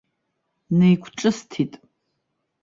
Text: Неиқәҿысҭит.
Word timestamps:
Неиқәҿысҭит. 0.77 1.73